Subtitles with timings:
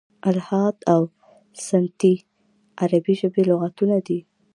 [0.31, 1.01] "الحاد او
[1.67, 2.15] سنتي"
[2.81, 4.19] عربي ژبي لغتونه دي.